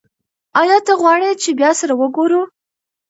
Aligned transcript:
ایا 0.61 0.77
ته 0.85 0.93
غواړې 1.01 1.29
چې 1.43 1.49
بیا 1.59 1.71
سره 1.79 1.93
وګورو؟ 2.01 2.41